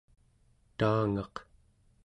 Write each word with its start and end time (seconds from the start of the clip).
taangaq 0.77 1.35